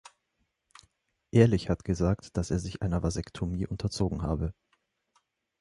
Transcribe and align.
Ehrlich 1.29 1.69
hat 1.69 1.83
gesagt, 1.83 2.35
dass 2.35 2.49
er 2.49 2.57
sich 2.57 2.81
einer 2.81 3.03
Vasektomie 3.03 3.67
unterzogen 3.67 4.23
habe. 4.23 4.55